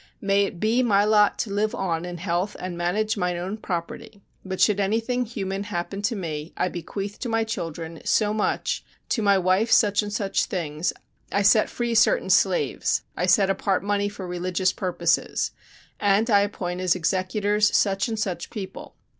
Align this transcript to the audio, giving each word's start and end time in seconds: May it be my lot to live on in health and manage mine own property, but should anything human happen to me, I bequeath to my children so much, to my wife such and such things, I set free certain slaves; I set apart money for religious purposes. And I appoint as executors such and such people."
May 0.19 0.45
it 0.45 0.59
be 0.59 0.81
my 0.81 1.05
lot 1.05 1.37
to 1.37 1.51
live 1.53 1.75
on 1.75 2.05
in 2.05 2.17
health 2.17 2.55
and 2.59 2.75
manage 2.75 3.17
mine 3.17 3.37
own 3.37 3.55
property, 3.55 4.23
but 4.43 4.59
should 4.59 4.79
anything 4.79 5.25
human 5.25 5.65
happen 5.65 6.01
to 6.01 6.15
me, 6.15 6.53
I 6.57 6.69
bequeath 6.69 7.19
to 7.19 7.29
my 7.29 7.43
children 7.43 8.01
so 8.03 8.33
much, 8.33 8.83
to 9.09 9.21
my 9.21 9.37
wife 9.37 9.69
such 9.69 10.01
and 10.01 10.11
such 10.11 10.45
things, 10.45 10.91
I 11.31 11.43
set 11.43 11.69
free 11.69 11.93
certain 11.93 12.31
slaves; 12.31 13.03
I 13.15 13.27
set 13.27 13.51
apart 13.51 13.83
money 13.83 14.09
for 14.09 14.25
religious 14.27 14.73
purposes. 14.73 15.51
And 15.99 16.31
I 16.31 16.39
appoint 16.39 16.81
as 16.81 16.95
executors 16.95 17.77
such 17.77 18.07
and 18.07 18.17
such 18.19 18.49
people." 18.49 18.95